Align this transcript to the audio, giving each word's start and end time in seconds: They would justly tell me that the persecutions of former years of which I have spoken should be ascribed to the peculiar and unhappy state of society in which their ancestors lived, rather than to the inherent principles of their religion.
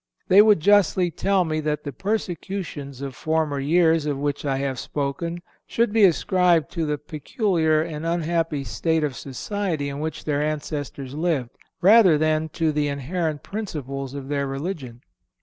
They 0.29 0.41
would 0.41 0.61
justly 0.61 1.11
tell 1.11 1.45
me 1.45 1.59
that 1.59 1.83
the 1.83 1.93
persecutions 1.93 3.01
of 3.03 3.13
former 3.15 3.59
years 3.59 4.07
of 4.07 4.17
which 4.17 4.45
I 4.45 4.57
have 4.57 4.79
spoken 4.79 5.43
should 5.67 5.93
be 5.93 6.05
ascribed 6.05 6.71
to 6.71 6.87
the 6.87 6.97
peculiar 6.97 7.83
and 7.83 8.03
unhappy 8.03 8.63
state 8.63 9.03
of 9.03 9.15
society 9.15 9.89
in 9.89 9.99
which 9.99 10.25
their 10.25 10.41
ancestors 10.41 11.13
lived, 11.13 11.51
rather 11.83 12.17
than 12.17 12.49
to 12.49 12.71
the 12.71 12.87
inherent 12.87 13.43
principles 13.43 14.15
of 14.15 14.27
their 14.27 14.47
religion. 14.47 15.01